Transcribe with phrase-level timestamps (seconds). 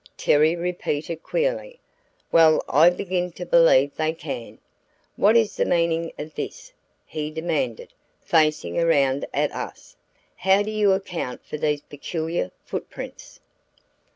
[0.17, 1.79] Terry repeated queerly.
[2.31, 4.57] "Well I begin to believe they can!
[5.15, 6.73] What is the meaning of this?"
[7.05, 9.95] he demanded, facing around at us.
[10.37, 13.39] "How do you account for these peculiar foot prints?"